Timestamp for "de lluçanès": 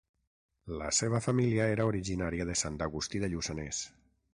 3.27-3.89